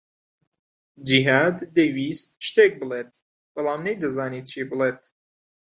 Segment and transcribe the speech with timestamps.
[1.07, 3.11] جیھاد دەیویست شتێک بڵێت،
[3.53, 5.01] بەڵام نەیدەزانی چی بڵێت.